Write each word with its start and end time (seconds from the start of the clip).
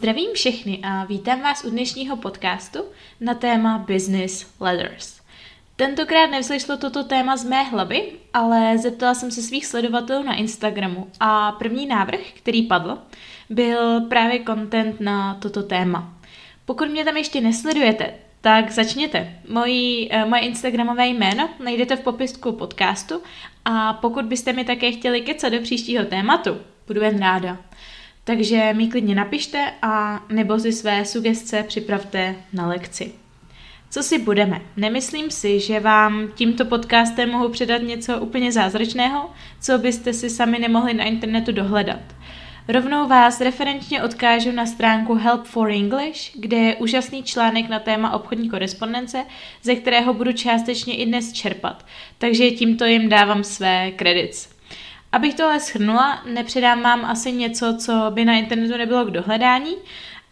Zdravím 0.00 0.30
všechny 0.34 0.80
a 0.82 1.04
vítám 1.04 1.40
vás 1.40 1.64
u 1.64 1.70
dnešního 1.70 2.16
podcastu 2.16 2.78
na 3.20 3.34
téma 3.34 3.78
Business 3.78 4.46
Letters. 4.60 5.20
Tentokrát 5.76 6.26
nevzešlo 6.26 6.76
toto 6.76 7.04
téma 7.04 7.36
z 7.36 7.44
mé 7.44 7.62
hlavy, 7.62 8.12
ale 8.34 8.78
zeptala 8.78 9.14
jsem 9.14 9.30
se 9.30 9.42
svých 9.42 9.66
sledovatelů 9.66 10.22
na 10.24 10.34
Instagramu 10.34 11.06
a 11.20 11.52
první 11.52 11.86
návrh, 11.86 12.20
který 12.34 12.62
padl, 12.62 12.98
byl 13.50 14.00
právě 14.00 14.44
content 14.44 15.00
na 15.00 15.34
toto 15.34 15.62
téma. 15.62 16.14
Pokud 16.64 16.88
mě 16.88 17.04
tam 17.04 17.16
ještě 17.16 17.40
nesledujete, 17.40 18.14
tak 18.40 18.70
začněte. 18.70 19.32
Mojí, 19.48 20.12
eh, 20.12 20.24
moje 20.24 20.42
Instagramové 20.42 21.06
jméno 21.06 21.48
najdete 21.64 21.96
v 21.96 22.00
popisku 22.00 22.52
podcastu 22.52 23.22
a 23.64 23.92
pokud 23.92 24.24
byste 24.24 24.52
mi 24.52 24.64
také 24.64 24.92
chtěli 24.92 25.20
kecat 25.20 25.52
do 25.52 25.60
příštího 25.60 26.04
tématu, 26.04 26.50
budu 26.86 27.00
jen 27.00 27.20
ráda. 27.20 27.58
Takže 28.24 28.72
mi 28.72 28.88
klidně 28.88 29.14
napište 29.14 29.72
a 29.82 30.24
nebo 30.28 30.58
si 30.58 30.72
své 30.72 31.04
sugestce 31.04 31.62
připravte 31.62 32.36
na 32.52 32.66
lekci. 32.66 33.12
Co 33.90 34.02
si 34.02 34.18
budeme? 34.18 34.60
Nemyslím 34.76 35.30
si, 35.30 35.60
že 35.60 35.80
vám 35.80 36.28
tímto 36.34 36.64
podcastem 36.64 37.30
mohu 37.30 37.48
předat 37.48 37.82
něco 37.82 38.18
úplně 38.18 38.52
zázračného, 38.52 39.30
co 39.60 39.78
byste 39.78 40.12
si 40.12 40.30
sami 40.30 40.58
nemohli 40.58 40.94
na 40.94 41.04
internetu 41.04 41.52
dohledat. 41.52 42.00
Rovnou 42.68 43.08
vás 43.08 43.40
referenčně 43.40 44.02
odkážu 44.02 44.52
na 44.52 44.66
stránku 44.66 45.14
Help 45.14 45.44
for 45.44 45.70
English, 45.70 46.30
kde 46.34 46.56
je 46.56 46.76
úžasný 46.76 47.22
článek 47.22 47.68
na 47.68 47.78
téma 47.78 48.12
obchodní 48.12 48.50
korespondence, 48.50 49.24
ze 49.62 49.74
kterého 49.74 50.14
budu 50.14 50.32
částečně 50.32 50.96
i 50.96 51.06
dnes 51.06 51.32
čerpat, 51.32 51.86
takže 52.18 52.50
tímto 52.50 52.84
jim 52.84 53.08
dávám 53.08 53.44
své 53.44 53.90
kredits. 53.90 54.59
Abych 55.12 55.34
tohle 55.34 55.60
shrnula, 55.60 56.22
nepředám 56.26 56.82
vám 56.82 57.04
asi 57.04 57.32
něco, 57.32 57.76
co 57.78 57.92
by 58.10 58.24
na 58.24 58.34
internetu 58.34 58.76
nebylo 58.78 59.04
k 59.04 59.10
dohledání, 59.10 59.76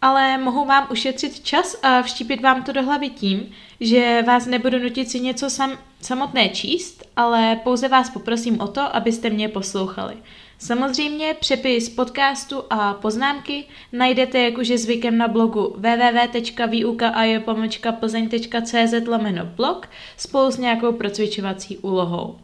ale 0.01 0.37
mohu 0.37 0.65
vám 0.65 0.87
ušetřit 0.91 1.39
čas 1.39 1.79
a 1.83 2.01
vštípit 2.01 2.41
vám 2.41 2.63
to 2.63 2.71
do 2.71 2.83
hlavy 2.83 3.09
tím, 3.09 3.51
že 3.79 4.23
vás 4.27 4.45
nebudu 4.45 4.79
nutit 4.79 5.09
si 5.09 5.19
něco 5.19 5.49
sam, 5.49 5.77
samotné 6.01 6.49
číst, 6.49 7.03
ale 7.15 7.59
pouze 7.63 7.87
vás 7.87 8.09
poprosím 8.09 8.61
o 8.61 8.67
to, 8.67 8.95
abyste 8.95 9.29
mě 9.29 9.49
poslouchali. 9.49 10.17
Samozřejmě 10.57 11.33
přepis 11.33 11.89
podcastu 11.89 12.63
a 12.69 12.93
poznámky 12.93 13.65
najdete, 13.91 14.39
jak 14.39 14.57
už 14.57 14.67
je 14.67 14.77
zvykem 14.77 15.17
na 15.17 15.27
blogu 15.27 15.75
lomeno 19.07 19.45
blog 19.45 19.89
spolu 20.17 20.51
s 20.51 20.57
nějakou 20.57 20.91
procvičovací 20.91 21.77
úlohou. 21.77 22.39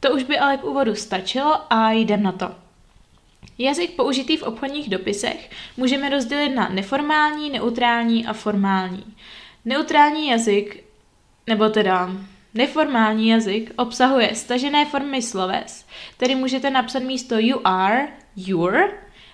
To 0.00 0.14
už 0.14 0.22
by 0.22 0.38
ale 0.38 0.56
k 0.56 0.64
úvodu 0.64 0.94
stačilo 0.94 1.72
a 1.72 1.92
jdem 1.92 2.22
na 2.22 2.32
to. 2.32 2.54
Jazyk 3.58 3.90
použitý 3.90 4.36
v 4.36 4.42
obchodních 4.42 4.88
dopisech 4.88 5.50
můžeme 5.76 6.08
rozdělit 6.08 6.48
na 6.48 6.68
neformální, 6.68 7.50
neutrální 7.50 8.26
a 8.26 8.32
formální. 8.32 9.16
Neutrální 9.64 10.28
jazyk, 10.28 10.84
nebo 11.46 11.68
teda 11.68 12.10
neformální 12.54 13.28
jazyk, 13.28 13.72
obsahuje 13.76 14.34
stažené 14.34 14.84
formy 14.84 15.22
sloves, 15.22 15.86
který 16.16 16.34
můžete 16.34 16.70
napsat 16.70 17.02
místo 17.02 17.38
you 17.38 17.60
are, 17.64 18.08
your, 18.36 18.90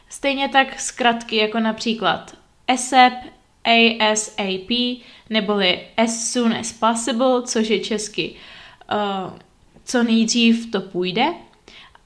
stejně 0.09 0.49
tak 0.49 0.81
zkratky 0.81 1.37
jako 1.37 1.61
například 1.61 2.37
ASAP, 2.69 3.13
ASAP, 4.01 4.71
neboli 5.31 5.81
as 5.97 6.33
soon 6.33 6.53
as 6.53 6.73
possible, 6.73 7.43
což 7.43 7.69
je 7.69 7.81
česky 7.81 8.35
uh, 8.93 9.33
co 9.85 10.03
nejdřív 10.03 10.71
to 10.71 10.81
půjde 10.81 11.25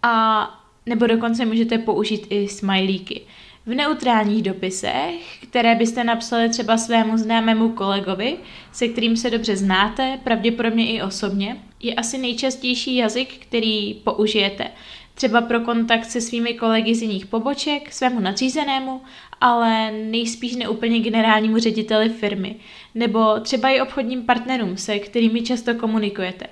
a 0.03 0.47
nebo 0.87 1.07
dokonce 1.07 1.47
můžete 1.47 1.79
použít 1.79 2.27
i 2.31 2.49
smajlíky. 2.49 3.21
V 3.67 3.75
neutrálních 3.75 4.43
dopisech, 4.43 5.39
které 5.43 5.75
byste 5.75 6.05
napsali 6.05 6.49
třeba 6.49 6.79
svému 6.79 7.19
známému 7.19 7.69
kolegovi, 7.69 8.37
se 8.73 8.89
kterým 8.89 9.17
se 9.17 9.31
dobře 9.31 9.57
znáte, 9.57 10.19
pravděpodobně 10.25 10.93
i 10.93 11.03
osobně, 11.03 11.63
je 11.81 11.95
asi 11.95 12.19
nejčastější 12.19 12.97
jazyk, 12.97 13.35
který 13.39 13.95
použijete. 13.95 14.71
Třeba 15.15 15.41
pro 15.41 15.61
kontakt 15.61 16.05
se 16.05 16.21
svými 16.21 16.55
kolegy 16.55 16.95
z 16.95 17.03
jiných 17.03 17.27
poboček, 17.27 17.93
svému 17.93 18.21
nadřízenému, 18.21 19.01
ale 19.41 19.93
nejspíš 19.93 20.57
neúplně 20.57 21.01
generálnímu 21.01 21.59
řediteli 21.59 22.09
firmy, 22.09 22.57
nebo 22.95 23.41
třeba 23.41 23.69
i 23.69 23.81
obchodním 23.81 24.23
partnerům, 24.23 24.77
se 24.77 24.99
kterými 24.99 25.43
často 25.43 25.75
komunikujete. 25.75 26.47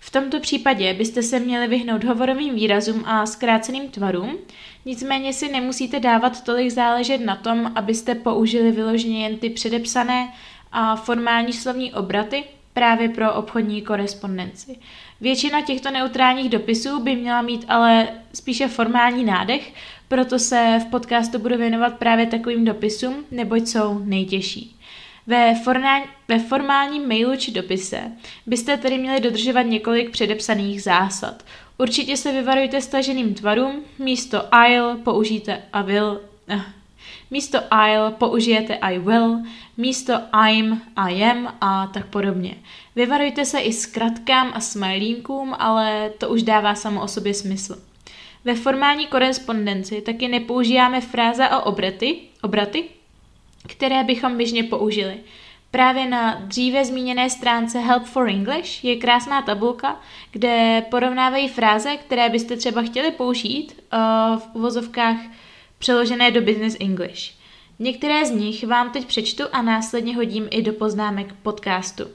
V 0.00 0.10
tomto 0.10 0.40
případě 0.40 0.94
byste 0.94 1.22
se 1.22 1.40
měli 1.40 1.68
vyhnout 1.68 2.04
hovorovým 2.04 2.54
výrazům 2.54 3.04
a 3.06 3.26
zkráceným 3.26 3.88
tvarům, 3.88 4.38
nicméně 4.84 5.32
si 5.32 5.52
nemusíte 5.52 6.00
dávat 6.00 6.44
tolik 6.44 6.70
záležet 6.70 7.18
na 7.18 7.36
tom, 7.36 7.72
abyste 7.74 8.14
použili 8.14 8.72
vyloženě 8.72 9.22
jen 9.22 9.38
ty 9.38 9.50
předepsané 9.50 10.32
a 10.72 10.96
formální 10.96 11.52
slovní 11.52 11.94
obraty 11.94 12.44
právě 12.72 13.08
pro 13.08 13.34
obchodní 13.34 13.82
korespondenci. 13.82 14.76
Většina 15.20 15.62
těchto 15.62 15.90
neutrálních 15.90 16.48
dopisů 16.48 17.00
by 17.00 17.16
měla 17.16 17.42
mít 17.42 17.64
ale 17.68 18.08
spíše 18.34 18.68
formální 18.68 19.24
nádech, 19.24 19.74
proto 20.08 20.38
se 20.38 20.80
v 20.82 20.90
podcastu 20.90 21.38
budu 21.38 21.56
věnovat 21.56 21.98
právě 21.98 22.26
takovým 22.26 22.64
dopisům, 22.64 23.24
neboť 23.30 23.66
jsou 23.66 23.98
nejtěžší. 23.98 24.77
Ve, 25.28 25.54
formál, 25.54 26.02
ve 26.28 26.38
formálním 26.38 27.08
mailu 27.08 27.36
či 27.36 27.50
dopise 27.50 28.12
byste 28.46 28.76
tedy 28.76 28.98
měli 28.98 29.20
dodržovat 29.20 29.62
několik 29.62 30.10
předepsaných 30.10 30.82
zásad. 30.82 31.44
Určitě 31.78 32.16
se 32.16 32.32
vyvarujte 32.32 32.80
staženým 32.80 33.34
tvarům, 33.34 33.84
místo 33.98 34.42
I'll 34.54 34.96
použijte 34.96 35.62
I 35.72 35.82
will, 35.82 36.20
eh, 36.48 36.60
místo 37.30 37.58
I'll 37.70 38.10
použijete 38.10 38.76
I 38.76 38.98
will, 38.98 39.38
místo 39.76 40.12
I'm 40.48 40.82
I 40.96 41.24
am 41.24 41.54
a 41.60 41.86
tak 41.86 42.06
podobně. 42.06 42.54
Vyvarujte 42.96 43.44
se 43.44 43.60
i 43.60 43.72
zkratkám 43.72 44.52
a 44.54 44.60
smajlínkům, 44.60 45.54
ale 45.58 46.10
to 46.18 46.28
už 46.28 46.42
dává 46.42 46.74
samo 46.74 47.02
o 47.02 47.08
sobě 47.08 47.34
smysl. 47.34 47.82
Ve 48.44 48.54
formální 48.54 49.06
korespondenci 49.06 50.00
taky 50.00 50.28
nepoužíváme 50.28 51.00
fráze 51.00 51.48
a 51.48 51.60
obraty, 51.60 52.18
obraty, 52.42 52.84
které 53.68 54.04
bychom 54.04 54.36
běžně 54.36 54.64
použili. 54.64 55.16
Právě 55.70 56.06
na 56.06 56.34
dříve 56.34 56.84
zmíněné 56.84 57.30
stránce 57.30 57.78
Help 57.78 58.04
for 58.04 58.28
English 58.28 58.84
je 58.84 58.96
krásná 58.96 59.42
tabulka, 59.42 60.00
kde 60.30 60.82
porovnávají 60.90 61.48
fráze, 61.48 61.96
které 61.96 62.28
byste 62.28 62.56
třeba 62.56 62.82
chtěli 62.82 63.10
použít 63.10 63.82
uh, 63.92 64.38
v 64.38 64.48
uvozovkách 64.52 65.16
přeložené 65.78 66.30
do 66.30 66.40
Business 66.40 66.76
English. 66.80 67.34
Některé 67.78 68.26
z 68.26 68.30
nich 68.30 68.66
vám 68.66 68.90
teď 68.90 69.06
přečtu 69.06 69.44
a 69.52 69.62
následně 69.62 70.16
hodím 70.16 70.48
i 70.50 70.62
do 70.62 70.72
poznámek 70.72 71.32
podcastu. 71.42 72.04
Uh, 72.04 72.10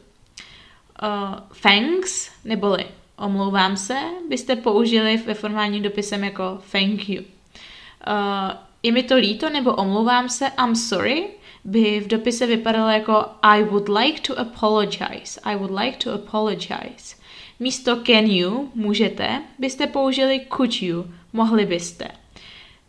thanks, 1.61 2.31
neboli 2.45 2.85
omlouvám 3.17 3.77
se, 3.77 3.97
byste 4.29 4.55
použili 4.55 5.17
ve 5.17 5.33
formálním 5.33 5.83
dopisem 5.83 6.23
jako 6.23 6.61
thank 6.71 7.09
you. 7.09 7.21
Uh, 7.21 8.51
je 8.83 8.91
mi 8.91 9.03
to 9.03 9.15
líto 9.15 9.49
nebo 9.49 9.73
omlouvám 9.73 10.29
se, 10.29 10.51
I'm 10.63 10.75
sorry, 10.75 11.27
by 11.65 11.99
v 11.99 12.07
dopise 12.07 12.47
vypadalo 12.47 12.89
jako 12.89 13.25
I 13.41 13.63
would 13.63 13.89
like 13.89 14.21
to 14.21 14.39
apologize. 14.39 15.39
I 15.43 15.55
would 15.55 15.79
like 15.79 15.97
to 15.97 16.13
apologize. 16.13 17.15
Místo 17.59 17.95
can 18.05 18.25
you, 18.25 18.71
můžete, 18.75 19.41
byste 19.59 19.87
použili 19.87 20.45
could 20.57 20.81
you, 20.81 21.05
mohli 21.33 21.65
byste. 21.65 22.07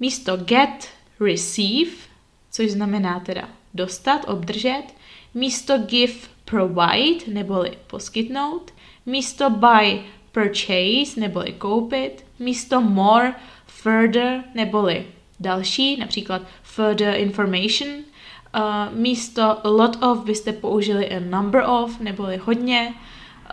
Místo 0.01 0.37
get, 0.37 0.89
receive, 1.21 1.91
což 2.53 2.71
znamená 2.71 3.21
teda 3.21 3.49
dostat, 3.75 4.25
obdržet. 4.29 4.85
Místo 5.35 5.79
give, 5.79 6.13
provide, 6.45 7.25
neboli 7.27 7.79
poskytnout. 7.87 8.75
Místo 9.07 9.51
buy, 9.51 10.01
purchase, 10.33 11.21
neboli 11.21 11.53
koupit. 11.53 12.25
Místo 12.39 12.81
more, 12.81 13.35
further, 13.67 14.45
neboli 14.55 15.07
další, 15.41 15.97
například 15.97 16.43
further 16.63 17.15
information, 17.17 17.89
Uh, 18.57 18.97
místo 18.99 19.43
a 19.67 19.69
lot 19.69 20.03
of 20.03 20.25
byste 20.25 20.53
použili 20.53 21.11
a 21.11 21.21
number 21.21 21.65
of, 21.69 22.01
neboli 22.01 22.37
hodně. 22.37 22.95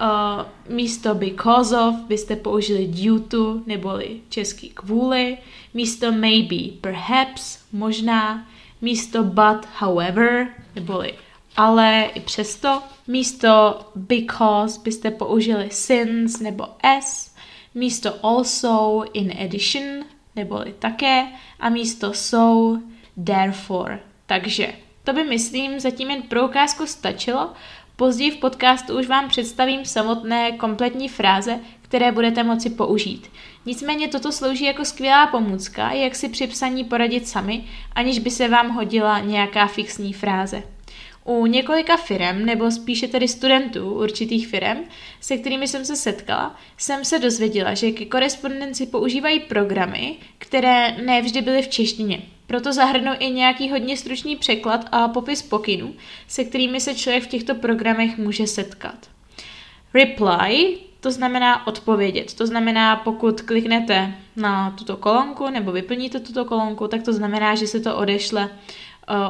Uh, 0.01 0.75
místo 0.75 1.15
because 1.15 1.79
of 1.79 1.95
byste 1.95 2.35
použili 2.35 2.87
due 2.87 3.19
to, 3.19 3.61
neboli 3.65 4.21
český 4.29 4.69
kvůli. 4.69 5.37
Místo 5.73 6.11
maybe, 6.11 6.77
perhaps, 6.81 7.59
možná. 7.71 8.47
Místo 8.81 9.23
but, 9.23 9.67
however, 9.79 10.47
neboli 10.75 11.13
ale 11.57 12.09
i 12.13 12.19
přesto. 12.19 12.83
Místo 13.07 13.79
because 13.95 14.79
byste 14.83 15.11
použili 15.11 15.69
since 15.71 16.43
nebo 16.43 16.67
s. 17.01 17.35
Místo 17.75 18.13
also, 18.23 19.03
in 19.13 19.33
addition, 19.43 20.05
neboli 20.35 20.75
také. 20.79 21.27
A 21.59 21.69
místo 21.69 22.13
so, 22.13 22.81
therefore. 23.25 23.99
Takže 24.25 24.73
to 25.03 25.13
by, 25.13 25.23
myslím, 25.23 25.79
zatím 25.79 26.11
jen 26.11 26.21
pro 26.21 26.45
ukázku 26.45 26.85
stačilo. 26.85 27.49
Později 27.95 28.31
v 28.31 28.37
podcastu 28.37 28.99
už 28.99 29.07
vám 29.07 29.29
představím 29.29 29.85
samotné 29.85 30.51
kompletní 30.51 31.09
fráze, 31.09 31.59
které 31.81 32.11
budete 32.11 32.43
moci 32.43 32.69
použít. 32.69 33.31
Nicméně 33.65 34.07
toto 34.07 34.31
slouží 34.31 34.65
jako 34.65 34.85
skvělá 34.85 35.27
pomůcka, 35.27 35.91
jak 35.91 36.15
si 36.15 36.29
při 36.29 36.47
psaní 36.47 36.83
poradit 36.83 37.27
sami, 37.27 37.63
aniž 37.95 38.19
by 38.19 38.31
se 38.31 38.47
vám 38.47 38.69
hodila 38.69 39.19
nějaká 39.19 39.67
fixní 39.67 40.13
fráze. 40.13 40.63
U 41.23 41.45
několika 41.45 41.97
firm, 41.97 42.45
nebo 42.45 42.71
spíše 42.71 43.07
tedy 43.07 43.27
studentů 43.27 43.93
určitých 43.93 44.47
firm, 44.47 44.77
se 45.19 45.37
kterými 45.37 45.67
jsem 45.67 45.85
se 45.85 45.95
setkala, 45.95 46.55
jsem 46.77 47.05
se 47.05 47.19
dozvěděla, 47.19 47.73
že 47.73 47.91
ke 47.91 48.05
korespondenci 48.05 48.85
používají 48.85 49.39
programy, 49.39 50.15
které 50.37 50.97
nevždy 51.05 51.41
byly 51.41 51.61
v 51.61 51.67
češtině. 51.67 52.21
Proto 52.51 52.73
zahrnou 52.73 53.11
i 53.19 53.29
nějaký 53.29 53.69
hodně 53.69 53.97
stručný 53.97 54.35
překlad 54.35 54.85
a 54.91 55.07
popis 55.07 55.41
pokynů, 55.41 55.93
se 56.27 56.43
kterými 56.43 56.81
se 56.81 56.95
člověk 56.95 57.23
v 57.23 57.27
těchto 57.27 57.55
programech 57.55 58.17
může 58.17 58.47
setkat. 58.47 59.09
Reply, 59.93 60.77
to 60.99 61.11
znamená 61.11 61.67
odpovědět. 61.67 62.33
To 62.33 62.47
znamená, 62.47 62.95
pokud 62.95 63.41
kliknete 63.41 64.13
na 64.35 64.71
tuto 64.71 64.97
kolonku 64.97 65.49
nebo 65.49 65.71
vyplníte 65.71 66.19
tuto 66.19 66.45
kolonku, 66.45 66.87
tak 66.87 67.03
to 67.03 67.13
znamená, 67.13 67.55
že 67.55 67.67
se 67.67 67.79
to 67.79 67.97
odešle 67.97 68.49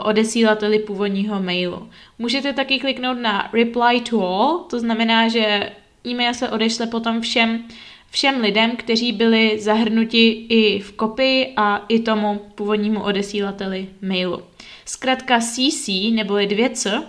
odesílateli 0.03 0.79
původního 0.79 1.43
mailu. 1.43 1.89
Můžete 2.19 2.53
taky 2.53 2.79
kliknout 2.79 3.17
na 3.17 3.49
reply 3.53 4.01
to 4.09 4.27
all, 4.27 4.57
to 4.57 4.79
znamená, 4.79 5.27
že 5.27 5.71
e-mail 6.07 6.33
se 6.33 6.49
odešle 6.49 6.87
potom 6.87 7.21
všem, 7.21 7.63
všem 8.11 8.41
lidem, 8.41 8.75
kteří 8.75 9.11
byli 9.11 9.59
zahrnuti 9.59 10.45
i 10.49 10.79
v 10.79 10.91
kopii 10.91 11.53
a 11.55 11.85
i 11.87 11.99
tomu 11.99 12.41
původnímu 12.55 13.03
odesílateli 13.03 13.87
mailu. 14.01 14.41
Zkrátka 14.85 15.39
CC 15.39 15.87
neboli 16.13 16.47
2C 16.47 17.03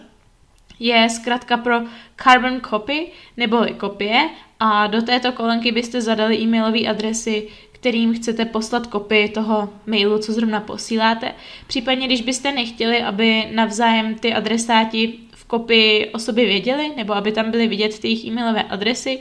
je 0.79 1.09
zkrátka 1.11 1.57
pro 1.57 1.81
carbon 2.23 2.61
copy 2.71 3.07
neboli 3.37 3.71
kopie 3.71 4.31
a 4.61 4.87
do 4.87 5.03
této 5.03 5.33
kolonky 5.33 5.73
byste 5.73 6.01
zadali 6.01 6.39
e-mailové 6.39 6.87
adresy 6.87 7.49
kterým 7.83 8.15
chcete 8.15 8.45
poslat 8.45 8.87
kopii 8.87 9.29
toho 9.29 9.69
mailu, 9.87 10.19
co 10.19 10.33
zrovna 10.33 10.61
posíláte. 10.61 11.35
Případně, 11.67 12.07
když 12.07 12.23
byste 12.23 12.53
nechtěli, 12.53 13.03
aby 13.03 13.45
navzájem 13.55 14.15
ty 14.15 14.35
adresáti 14.35 15.19
v 15.31 15.45
kopii 15.45 16.09
o 16.09 16.19
sobě 16.19 16.45
věděli, 16.45 16.93
nebo 16.97 17.15
aby 17.15 17.33
tam 17.33 17.51
byly 17.51 17.67
vidět 17.67 17.99
ty 17.99 18.09
jejich 18.09 18.25
e-mailové 18.25 18.63
adresy, 18.63 19.19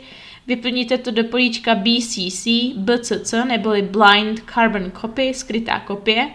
vyplníte 0.48 0.98
to 0.98 1.12
do 1.12 1.24
políčka 1.24 1.76
BCC, 1.76 2.48
BCC, 2.76 3.34
neboli 3.48 3.82
Blind 3.82 4.40
Carbon 4.54 4.92
Copy, 5.02 5.34
skrytá 5.34 5.80
kopie. 5.80 6.30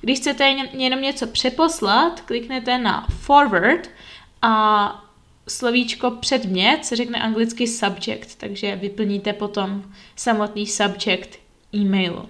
Když 0.00 0.18
chcete 0.18 0.44
jenom 0.72 1.00
něco 1.00 1.26
přeposlat, 1.26 2.20
kliknete 2.20 2.78
na 2.78 3.06
Forward 3.10 3.90
a 4.42 5.04
slovíčko 5.48 6.10
předmět 6.10 6.84
se 6.84 6.96
řekne 6.96 7.18
anglicky 7.18 7.66
subject, 7.66 8.34
takže 8.38 8.76
vyplníte 8.76 9.32
potom 9.32 9.82
samotný 10.16 10.66
subject 10.66 11.38
e-mailu. 11.74 12.28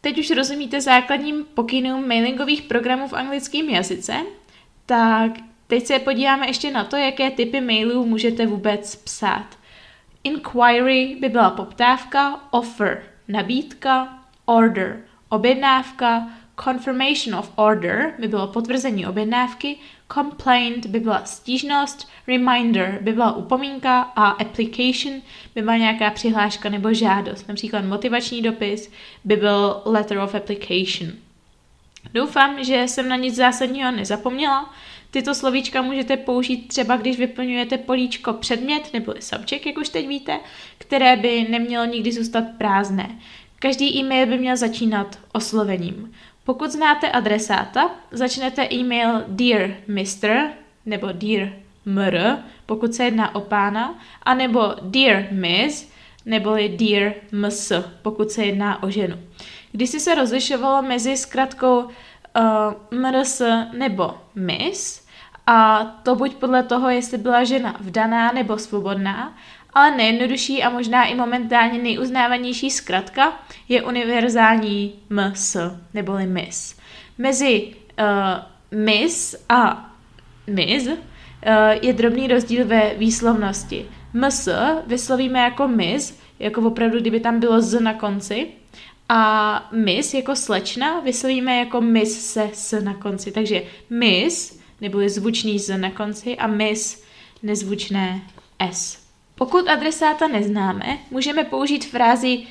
Teď 0.00 0.18
už 0.18 0.30
rozumíte 0.30 0.80
základním 0.80 1.44
pokynům 1.54 2.08
mailingových 2.08 2.62
programů 2.62 3.08
v 3.08 3.12
anglickém 3.12 3.68
jazyce, 3.68 4.16
tak 4.86 5.32
teď 5.66 5.86
se 5.86 5.98
podíváme 5.98 6.46
ještě 6.46 6.70
na 6.70 6.84
to, 6.84 6.96
jaké 6.96 7.30
typy 7.30 7.60
mailů 7.60 8.06
můžete 8.06 8.46
vůbec 8.46 8.96
psát. 8.96 9.59
Inquiry 10.24 11.16
by 11.20 11.28
byla 11.28 11.50
poptávka, 11.50 12.40
offer 12.50 13.02
nabídka, 13.28 14.18
order 14.44 15.00
objednávka, 15.30 16.28
confirmation 16.64 17.34
of 17.38 17.52
order 17.56 18.14
by 18.18 18.28
bylo 18.28 18.46
potvrzení 18.46 19.06
objednávky, 19.06 19.76
complaint 20.12 20.86
by 20.86 21.00
byla 21.00 21.24
stížnost, 21.24 22.08
reminder 22.26 22.98
by 23.00 23.12
byla 23.12 23.36
upomínka 23.36 24.00
a 24.00 24.28
application 24.28 25.20
by 25.54 25.62
byla 25.62 25.76
nějaká 25.76 26.10
přihláška 26.10 26.68
nebo 26.68 26.94
žádost. 26.94 27.48
Například 27.48 27.84
motivační 27.84 28.42
dopis 28.42 28.92
by 29.24 29.36
byl 29.36 29.82
letter 29.84 30.18
of 30.18 30.34
application. 30.34 31.12
Doufám, 32.14 32.64
že 32.64 32.82
jsem 32.82 33.08
na 33.08 33.16
nic 33.16 33.36
zásadního 33.36 33.90
nezapomněla. 33.90 34.74
Tyto 35.10 35.34
slovíčka 35.34 35.82
můžete 35.82 36.16
použít 36.16 36.68
třeba, 36.68 36.96
když 36.96 37.18
vyplňujete 37.18 37.78
políčko 37.78 38.32
předmět 38.32 38.92
nebo 38.92 39.14
subject, 39.20 39.66
jak 39.66 39.78
už 39.78 39.88
teď 39.88 40.08
víte, 40.08 40.40
které 40.78 41.16
by 41.16 41.46
nemělo 41.50 41.84
nikdy 41.84 42.12
zůstat 42.12 42.44
prázdné. 42.58 43.18
Každý 43.58 43.98
e-mail 43.98 44.26
by 44.26 44.38
měl 44.38 44.56
začínat 44.56 45.18
oslovením. 45.32 46.12
Pokud 46.44 46.70
znáte 46.70 47.10
adresáta, 47.10 47.90
začnete 48.10 48.68
e-mail 48.72 49.24
Dear 49.28 49.70
Mr. 49.86 50.50
nebo 50.86 51.08
Dear 51.12 51.48
Mr., 51.84 52.38
pokud 52.66 52.94
se 52.94 53.04
jedná 53.04 53.34
o 53.34 53.40
pána, 53.40 53.98
anebo 54.22 54.74
Dear 54.82 55.26
Miss, 55.30 55.92
neboli 56.26 56.68
Dear 56.68 57.12
Ms, 57.32 57.72
pokud 58.02 58.30
se 58.30 58.44
jedná 58.44 58.82
o 58.82 58.90
ženu. 58.90 59.16
Když 59.72 59.90
si 59.90 60.00
se 60.00 60.14
rozlišovalo 60.14 60.82
mezi 60.82 61.16
zkratkou 61.16 61.80
uh, 61.80 61.90
MRS 62.98 63.42
nebo 63.72 64.14
Miss, 64.34 65.06
a 65.46 65.84
to 66.02 66.14
buď 66.14 66.34
podle 66.34 66.62
toho, 66.62 66.88
jestli 66.90 67.18
byla 67.18 67.44
žena 67.44 67.76
vdaná 67.80 68.32
nebo 68.32 68.58
svobodná, 68.58 69.36
ale 69.74 69.96
nejjednodušší 69.96 70.62
a 70.62 70.70
možná 70.70 71.04
i 71.04 71.14
momentálně 71.14 71.78
nejuznávanější 71.78 72.70
zkratka 72.70 73.32
je 73.68 73.82
univerzální 73.82 74.94
MS, 75.10 75.56
neboli 75.94 76.26
MIS. 76.26 76.76
Mezi 77.18 77.74
uh, 78.00 78.78
MIS 78.78 79.44
a 79.48 79.90
MIS 80.46 80.86
uh, 80.86 80.96
je 81.82 81.92
drobný 81.92 82.28
rozdíl 82.28 82.66
ve 82.66 82.94
výslovnosti. 82.94 83.86
MS 84.12 84.48
vyslovíme 84.86 85.38
jako 85.38 85.68
MIS, 85.68 86.20
jako 86.38 86.60
opravdu, 86.60 87.00
kdyby 87.00 87.20
tam 87.20 87.40
bylo 87.40 87.60
Z 87.60 87.80
na 87.80 87.94
konci, 87.94 88.48
a 89.12 89.68
Miss 89.72 90.14
jako 90.14 90.36
slečna 90.36 91.00
vyslovíme 91.00 91.56
jako 91.56 91.80
Miss 91.80 92.32
se 92.32 92.50
S 92.52 92.80
na 92.80 92.94
konci. 92.94 93.32
Takže 93.32 93.62
Miss, 93.90 94.60
neboli 94.80 95.08
zvučný 95.08 95.58
Z 95.58 95.78
na 95.78 95.90
konci, 95.90 96.36
a 96.36 96.46
Miss 96.46 97.02
nezvučné 97.42 98.22
S. 98.70 98.98
Pokud 99.34 99.68
adresáta 99.68 100.28
neznáme, 100.28 100.98
můžeme 101.10 101.44
použít 101.44 101.84
frázi 101.84 102.38
uh, 102.38 102.44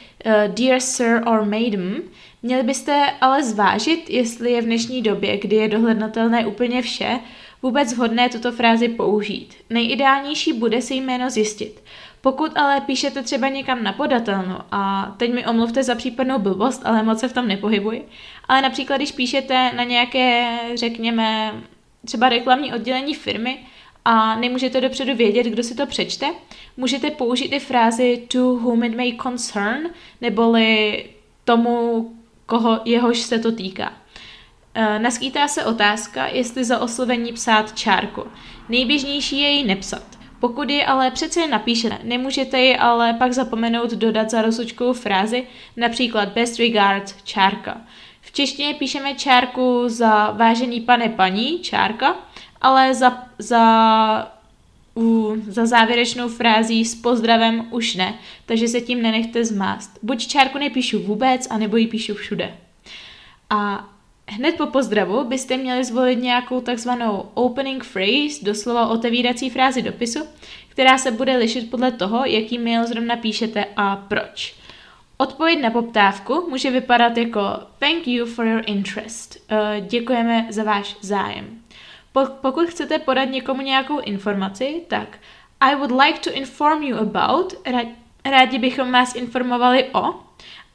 Dear 0.47 0.79
Sir 0.79 1.21
or 1.25 1.45
Madam. 1.45 1.95
Měli 2.43 2.63
byste 2.63 3.05
ale 3.21 3.43
zvážit, 3.43 4.09
jestli 4.09 4.51
je 4.51 4.61
v 4.61 4.65
dnešní 4.65 5.01
době, 5.01 5.37
kdy 5.37 5.55
je 5.55 5.67
dohlednatelné 5.67 6.47
úplně 6.47 6.81
vše, 6.81 7.19
vůbec 7.61 7.93
vhodné 7.93 8.29
tuto 8.29 8.51
frázi 8.51 8.89
použít. 8.89 9.55
Nejideálnější 9.69 10.53
bude 10.53 10.81
si 10.81 10.93
jméno 10.93 11.29
zjistit. 11.29 11.83
Pokud 12.21 12.57
ale 12.57 12.81
píšete 12.81 13.23
třeba 13.23 13.47
někam 13.47 13.83
na 13.83 13.93
podatelnu, 13.93 14.55
a 14.71 15.13
teď 15.17 15.33
mi 15.33 15.45
omluvte 15.45 15.83
za 15.83 15.95
případnou 15.95 16.39
blbost, 16.39 16.81
ale 16.85 17.03
moc 17.03 17.19
se 17.19 17.27
v 17.27 17.33
tom 17.33 17.47
nepohybuji, 17.47 18.07
ale 18.47 18.61
například 18.61 18.97
když 18.97 19.11
píšete 19.11 19.71
na 19.75 19.83
nějaké, 19.83 20.57
řekněme, 20.75 21.53
třeba 22.05 22.29
reklamní 22.29 22.73
oddělení 22.73 23.15
firmy, 23.15 23.59
a 24.05 24.35
nemůžete 24.35 24.81
dopředu 24.81 25.15
vědět, 25.15 25.43
kdo 25.43 25.63
si 25.63 25.75
to 25.75 25.85
přečte, 25.85 26.33
můžete 26.77 27.11
použít 27.11 27.53
i 27.53 27.59
frázi 27.59 28.23
to 28.27 28.39
whom 28.39 28.83
it 28.83 28.95
may 28.95 29.17
concern, 29.21 29.81
neboli 30.21 31.05
tomu, 31.43 32.09
koho 32.45 32.79
jehož 32.85 33.19
se 33.19 33.39
to 33.39 33.51
týká. 33.51 33.93
E, 34.73 34.99
naskýtá 34.99 35.47
se 35.47 35.65
otázka, 35.65 36.27
jestli 36.27 36.63
za 36.63 36.79
oslovení 36.79 37.33
psát 37.33 37.77
čárku. 37.77 38.23
Nejběžnější 38.69 39.39
je 39.39 39.49
ji 39.49 39.63
nepsat. 39.63 40.18
Pokud 40.39 40.69
ji 40.69 40.85
ale 40.85 41.11
přece 41.11 41.47
napíšete, 41.47 41.99
nemůžete 42.03 42.61
ji 42.61 42.77
ale 42.77 43.13
pak 43.13 43.33
zapomenout 43.33 43.91
dodat 43.91 44.29
za 44.29 44.41
rozlučkovou 44.41 44.93
frázi, 44.93 45.43
například 45.77 46.29
best 46.29 46.59
regards 46.59 47.15
čárka. 47.23 47.81
V 48.21 48.31
češtině 48.31 48.73
píšeme 48.73 49.15
čárku 49.15 49.83
za 49.87 50.31
vážený 50.31 50.81
pane 50.81 51.09
paní, 51.09 51.59
čárka, 51.59 52.15
ale 52.61 52.93
za, 52.93 53.23
za, 53.37 54.31
u, 54.97 55.35
za 55.47 55.65
závěrečnou 55.65 56.29
frází 56.29 56.85
s 56.85 56.95
pozdravem 56.95 57.67
už 57.71 57.95
ne, 57.95 58.13
takže 58.45 58.67
se 58.67 58.81
tím 58.81 59.01
nenechte 59.01 59.45
zmást. 59.45 59.99
Buď 60.01 60.27
čárku 60.27 60.57
nepíšu 60.57 60.99
vůbec, 60.99 61.47
anebo 61.49 61.77
ji 61.77 61.87
píšu 61.87 62.13
všude. 62.13 62.57
A 63.49 63.89
hned 64.29 64.55
po 64.57 64.65
pozdravu 64.65 65.23
byste 65.23 65.57
měli 65.57 65.83
zvolit 65.83 66.15
nějakou 66.15 66.61
takzvanou 66.61 67.29
opening 67.33 67.85
phrase, 67.85 68.45
doslova 68.45 68.87
otevírací 68.87 69.49
frázi 69.49 69.81
dopisu, 69.81 70.19
která 70.69 70.97
se 70.97 71.11
bude 71.11 71.37
lišit 71.37 71.69
podle 71.71 71.91
toho, 71.91 72.25
jaký 72.25 72.57
mail 72.57 72.87
zrovna 72.87 73.15
píšete 73.15 73.65
a 73.75 73.95
proč. 73.95 74.55
Odpověď 75.17 75.61
na 75.61 75.69
poptávku 75.69 76.47
může 76.49 76.71
vypadat 76.71 77.17
jako 77.17 77.41
Thank 77.79 78.07
you 78.07 78.25
for 78.25 78.45
your 78.45 78.63
interest. 78.65 79.37
Uh, 79.51 79.87
děkujeme 79.87 80.47
za 80.49 80.63
váš 80.63 80.95
zájem. 81.01 81.61
Pokud 82.41 82.69
chcete 82.69 82.99
podat 82.99 83.25
někomu 83.25 83.61
nějakou 83.61 83.99
informaci, 83.99 84.81
tak 84.87 85.17
I 85.59 85.75
would 85.75 85.91
like 85.91 86.19
to 86.19 86.31
inform 86.31 86.83
you 86.83 86.97
about, 86.97 87.53
rádi 88.25 88.59
bychom 88.59 88.91
vás 88.91 89.15
informovali 89.15 89.85
o, 89.93 90.13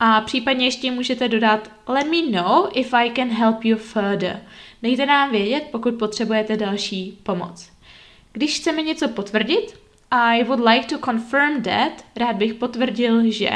a 0.00 0.20
případně 0.20 0.66
ještě 0.66 0.90
můžete 0.90 1.28
dodat 1.28 1.70
let 1.86 2.06
me 2.06 2.40
know 2.40 2.68
if 2.74 2.94
I 2.94 3.10
can 3.10 3.28
help 3.28 3.64
you 3.64 3.76
further. 3.76 4.42
Dejte 4.82 5.06
nám 5.06 5.30
vědět, 5.30 5.64
pokud 5.72 5.94
potřebujete 5.94 6.56
další 6.56 7.18
pomoc. 7.22 7.70
Když 8.32 8.56
chceme 8.56 8.82
něco 8.82 9.08
potvrdit, 9.08 9.78
I 10.10 10.44
would 10.44 10.60
like 10.60 10.86
to 10.86 10.98
confirm 11.04 11.62
that, 11.62 12.04
rád 12.16 12.36
bych 12.36 12.54
potvrdil, 12.54 13.30
že. 13.30 13.50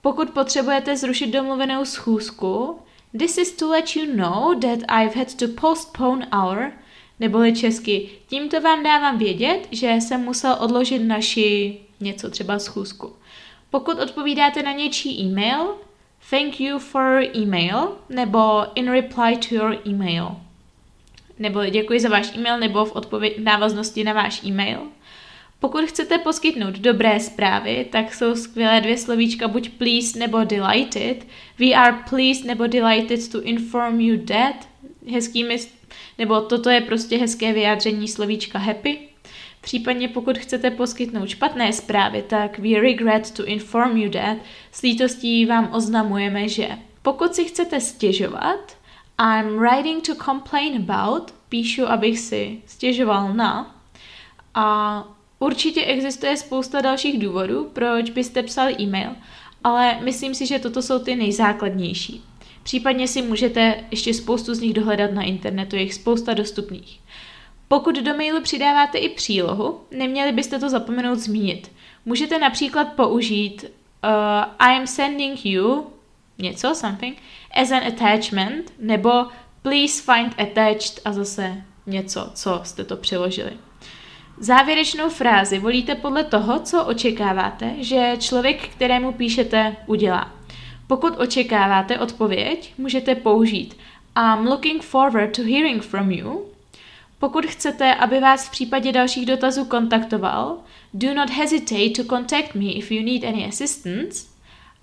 Pokud 0.00 0.30
potřebujete 0.30 0.96
zrušit 0.96 1.26
domluvenou 1.26 1.84
schůzku, 1.84 2.78
this 3.18 3.38
is 3.38 3.52
to 3.52 3.68
let 3.68 3.96
you 3.96 4.16
know 4.16 4.54
that 4.54 4.78
I've 5.02 5.18
had 5.18 5.34
to 5.34 5.48
postpone 5.60 6.26
our, 6.42 6.72
neboli 7.20 7.52
česky, 7.56 8.10
tímto 8.26 8.60
vám 8.60 8.82
dávám 8.82 9.18
vědět, 9.18 9.68
že 9.70 9.90
jsem 9.90 10.20
musel 10.20 10.56
odložit 10.60 10.98
naši 10.98 11.80
něco, 12.00 12.30
třeba 12.30 12.58
schůzku. 12.58 13.12
Pokud 13.70 13.98
odpovídáte 13.98 14.62
na 14.62 14.72
něčí 14.72 15.20
e-mail, 15.20 15.74
thank 16.30 16.60
you 16.60 16.78
for 16.78 17.22
email, 17.42 17.96
nebo 18.08 18.64
in 18.74 18.90
reply 18.90 19.36
to 19.36 19.54
your 19.54 19.78
email. 19.86 20.36
Nebo 21.38 21.64
děkuji 21.66 22.00
za 22.00 22.08
váš 22.08 22.36
e-mail, 22.36 22.58
nebo 22.58 22.84
v 22.84 22.96
odpověď 22.96 23.38
návaznosti 23.38 24.04
na 24.04 24.12
váš 24.12 24.44
e-mail. 24.44 24.80
Pokud 25.60 25.84
chcete 25.84 26.18
poskytnout 26.18 26.74
dobré 26.74 27.20
zprávy, 27.20 27.86
tak 27.92 28.14
jsou 28.14 28.34
skvělé 28.34 28.80
dvě 28.80 28.98
slovíčka 28.98 29.48
buď 29.48 29.68
pleased 29.68 30.16
nebo 30.16 30.44
delighted. 30.44 31.26
We 31.58 31.66
are 31.66 31.96
pleased 32.10 32.44
nebo 32.44 32.66
delighted 32.66 33.32
to 33.32 33.42
inform 33.42 34.00
you 34.00 34.24
that. 34.26 34.68
Hezkými, 35.12 35.58
nebo 36.18 36.40
toto 36.40 36.70
je 36.70 36.80
prostě 36.80 37.16
hezké 37.16 37.52
vyjádření 37.52 38.08
slovíčka 38.08 38.58
happy. 38.58 39.09
Případně 39.60 40.08
pokud 40.08 40.38
chcete 40.38 40.70
poskytnout 40.70 41.28
špatné 41.28 41.72
zprávy, 41.72 42.22
tak 42.22 42.58
we 42.58 42.80
regret 42.80 43.30
to 43.30 43.44
inform 43.44 43.96
you 43.96 44.10
that. 44.10 44.38
S 44.72 44.82
lítostí 44.82 45.46
vám 45.46 45.74
oznamujeme, 45.74 46.48
že 46.48 46.68
pokud 47.02 47.34
si 47.34 47.44
chcete 47.44 47.80
stěžovat, 47.80 48.76
I'm 49.20 49.58
writing 49.58 50.06
to 50.06 50.14
complain 50.24 50.90
about, 50.90 51.34
píšu, 51.48 51.86
abych 51.86 52.18
si 52.18 52.58
stěžoval 52.66 53.34
na. 53.34 53.76
A 54.54 55.04
určitě 55.38 55.84
existuje 55.84 56.36
spousta 56.36 56.80
dalších 56.80 57.18
důvodů, 57.18 57.70
proč 57.72 58.10
byste 58.10 58.42
psali 58.42 58.76
e-mail, 58.80 59.10
ale 59.64 59.98
myslím 60.00 60.34
si, 60.34 60.46
že 60.46 60.58
toto 60.58 60.82
jsou 60.82 60.98
ty 60.98 61.16
nejzákladnější. 61.16 62.24
Případně 62.62 63.08
si 63.08 63.22
můžete 63.22 63.84
ještě 63.90 64.14
spoustu 64.14 64.54
z 64.54 64.60
nich 64.60 64.74
dohledat 64.74 65.12
na 65.12 65.22
internetu, 65.22 65.76
je 65.76 65.82
jich 65.82 65.94
spousta 65.94 66.34
dostupných. 66.34 67.00
Pokud 67.72 67.94
do 67.94 68.16
mailu 68.16 68.40
přidáváte 68.40 68.98
i 68.98 69.08
přílohu, 69.08 69.80
neměli 69.90 70.32
byste 70.32 70.58
to 70.58 70.68
zapomenout 70.68 71.18
zmínit. 71.18 71.72
Můžete 72.04 72.38
například 72.38 72.92
použít 72.92 73.64
uh, 73.64 74.10
I 74.58 74.76
am 74.76 74.86
sending 74.86 75.46
you 75.46 75.86
něco, 76.38 76.74
something, 76.74 77.18
as 77.62 77.70
an 77.70 77.82
attachment, 77.86 78.72
nebo 78.78 79.10
please 79.62 80.02
find 80.02 80.40
attached 80.40 81.00
a 81.04 81.12
zase 81.12 81.62
něco, 81.86 82.30
co 82.34 82.60
jste 82.64 82.84
to 82.84 82.96
přiložili. 82.96 83.52
Závěrečnou 84.38 85.08
frázi 85.08 85.58
volíte 85.58 85.94
podle 85.94 86.24
toho, 86.24 86.60
co 86.60 86.84
očekáváte, 86.84 87.74
že 87.78 88.16
člověk, 88.18 88.68
kterému 88.68 89.12
píšete, 89.12 89.76
udělá. 89.86 90.32
Pokud 90.86 91.18
očekáváte 91.18 91.98
odpověď, 91.98 92.74
můžete 92.78 93.14
použít 93.14 93.76
I'm 94.16 94.46
looking 94.46 94.82
forward 94.82 95.36
to 95.36 95.42
hearing 95.42 95.82
from 95.82 96.10
you. 96.10 96.49
Pokud 97.20 97.46
chcete, 97.46 97.94
aby 97.94 98.20
vás 98.20 98.48
v 98.48 98.50
případě 98.50 98.92
dalších 98.92 99.26
dotazů 99.26 99.64
kontaktoval, 99.64 100.58
do 100.94 101.14
not 101.14 101.30
hesitate 101.30 101.90
to 101.96 102.04
contact 102.04 102.54
me 102.54 102.64
if 102.64 102.90
you 102.90 103.02
need 103.02 103.24
any 103.24 103.46
assistance. 103.46 104.26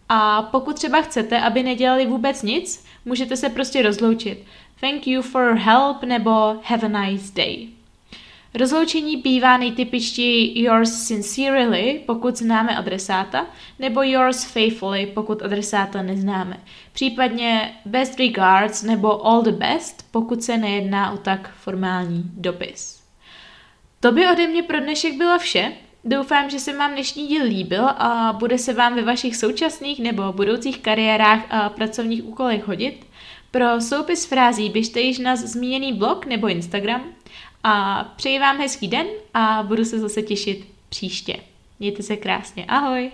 A 0.09 0.41
pokud 0.41 0.75
třeba 0.75 1.01
chcete, 1.01 1.41
aby 1.41 1.63
nedělali 1.63 2.05
vůbec 2.05 2.43
nic, 2.43 2.85
můžete 3.05 3.37
se 3.37 3.49
prostě 3.49 3.81
rozloučit. 3.81 4.43
Thank 4.79 5.07
you 5.07 5.21
for 5.21 5.53
help 5.53 6.03
nebo 6.03 6.31
have 6.63 6.87
a 6.87 7.01
nice 7.01 7.33
day. 7.35 7.76
Rozloučení 8.53 9.17
bývá 9.17 9.57
nejtypičtěji 9.57 10.63
yours 10.63 10.91
sincerely, 10.91 12.01
pokud 12.05 12.37
známe 12.37 12.77
adresáta, 12.77 13.45
nebo 13.79 14.01
yours 14.03 14.43
faithfully, 14.43 15.05
pokud 15.05 15.41
adresáta 15.41 16.01
neznáme. 16.01 16.59
Případně 16.93 17.73
best 17.85 18.19
regards 18.19 18.83
nebo 18.83 19.25
all 19.25 19.41
the 19.41 19.51
best, 19.51 20.11
pokud 20.11 20.43
se 20.43 20.57
nejedná 20.57 21.11
o 21.11 21.17
tak 21.17 21.53
formální 21.55 22.23
dopis. 22.33 23.03
To 23.99 24.11
by 24.11 24.27
ode 24.27 24.47
mě 24.47 24.63
pro 24.63 24.79
dnešek 24.79 25.17
bylo 25.17 25.39
vše. 25.39 25.71
Doufám, 26.03 26.49
že 26.49 26.59
se 26.59 26.77
vám 26.77 26.91
dnešní 26.91 27.27
díl 27.27 27.43
líbil 27.43 27.85
a 27.87 28.35
bude 28.39 28.57
se 28.57 28.73
vám 28.73 28.95
ve 28.95 29.01
vašich 29.01 29.35
současných 29.35 29.99
nebo 29.99 30.33
budoucích 30.33 30.79
kariérách 30.79 31.45
a 31.49 31.69
pracovních 31.69 32.25
úkolech 32.25 32.67
hodit. 32.67 33.05
Pro 33.51 33.81
soupis 33.81 34.25
frází 34.25 34.69
běžte 34.69 34.99
již 34.99 35.19
na 35.19 35.35
zmíněný 35.35 35.93
blog 35.93 36.25
nebo 36.25 36.47
Instagram 36.47 37.03
a 37.63 38.03
přeji 38.15 38.39
vám 38.39 38.57
hezký 38.57 38.87
den 38.87 39.07
a 39.33 39.63
budu 39.63 39.85
se 39.85 39.99
zase 39.99 40.21
těšit 40.21 40.67
příště. 40.89 41.35
Mějte 41.79 42.03
se 42.03 42.17
krásně. 42.17 42.65
Ahoj! 42.65 43.11